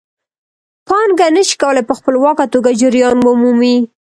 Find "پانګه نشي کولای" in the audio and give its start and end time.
0.87-1.87